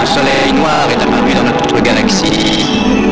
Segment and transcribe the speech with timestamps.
[0.00, 2.66] un soleil noir est apparu dans notre galaxie.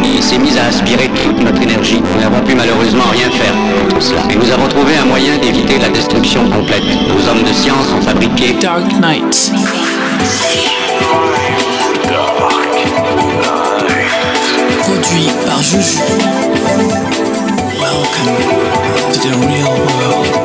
[0.04, 2.00] Il s'est mis à aspirer toute notre énergie.
[2.00, 4.22] Nous n'avons pu malheureusement rien faire contre cela.
[4.30, 6.84] Et nous avons trouvé un moyen d'éviter la destruction complète.
[7.08, 9.52] Nos hommes de science ont fabriqué Dark Knight.
[14.82, 15.98] Produit par Juju.
[17.80, 18.36] Welcome
[19.12, 20.43] to the real world.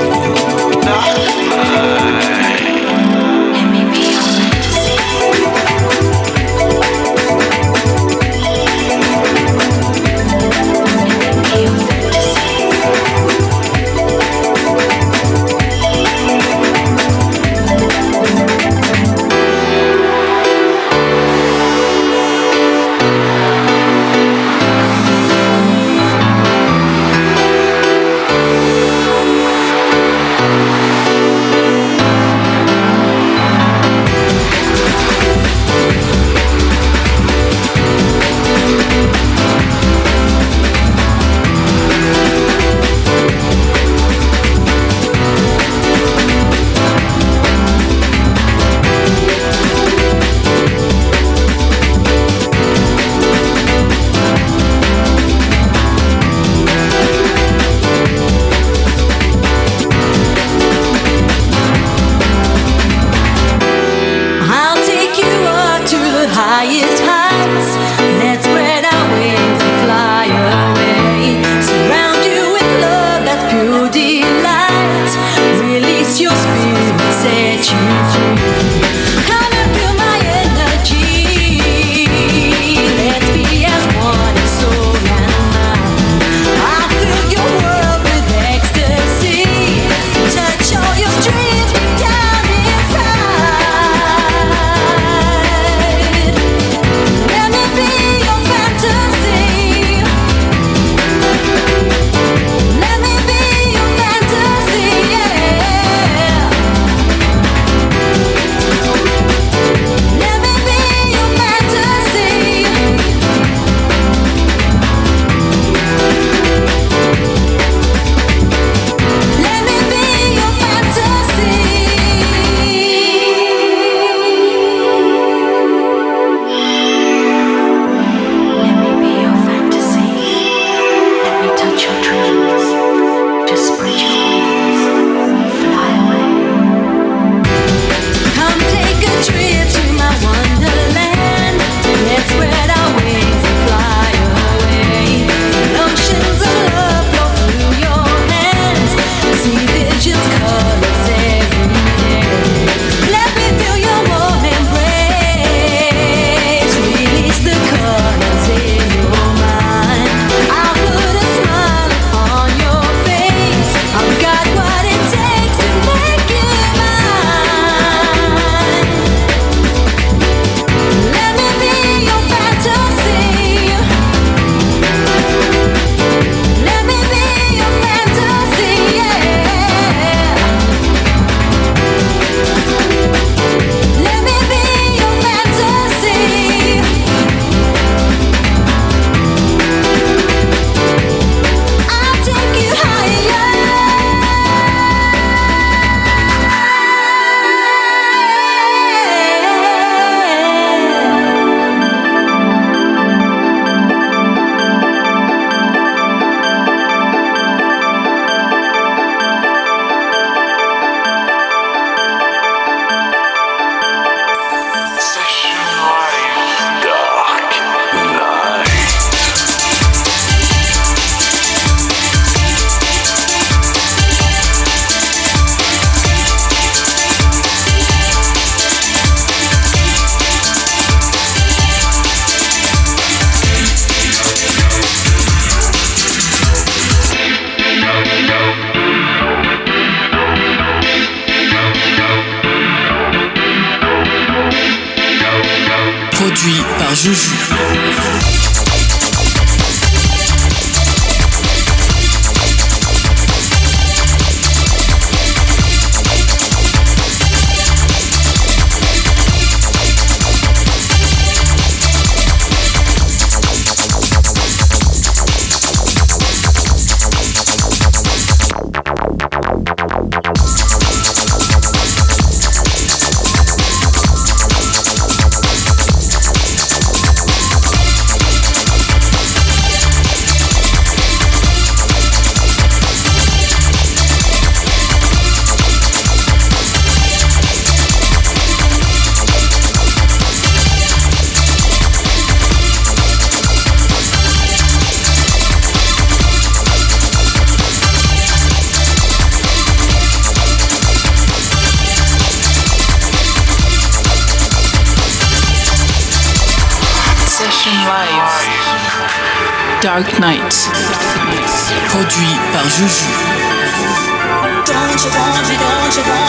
[314.99, 316.28] Don't you want me, don't you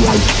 [0.00, 0.38] Yeah.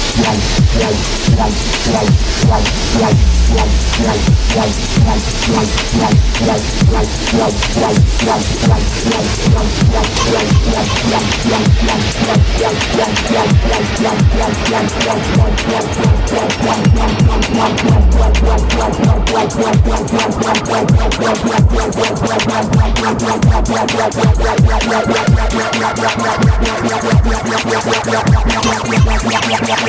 [29.48, 29.88] Dark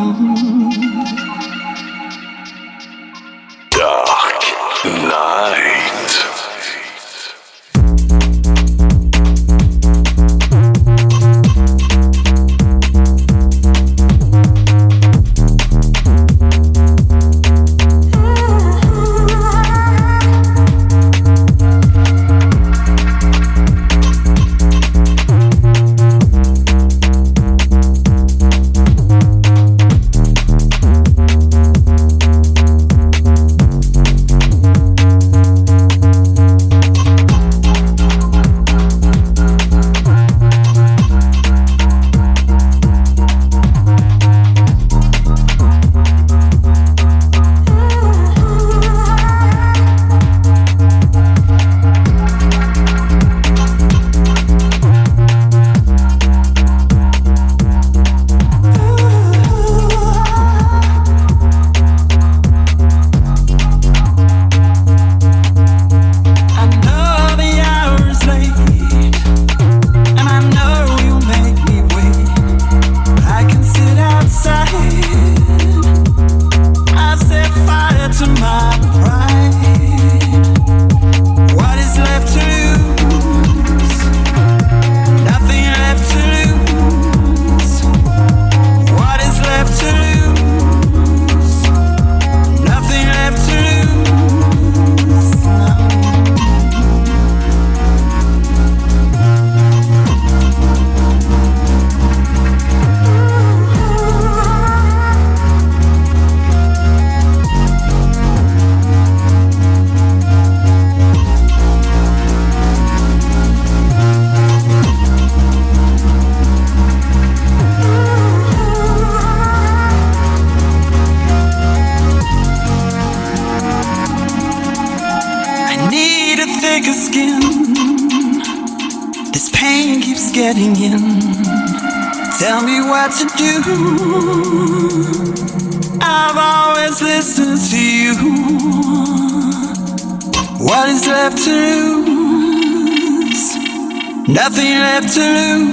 [144.33, 145.21] Nothing left to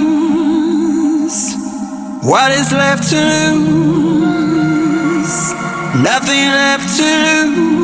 [0.03, 1.55] lose.
[2.21, 5.33] What is left to lose?
[6.03, 7.78] Nothing left to lose.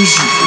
[0.00, 0.39] Produit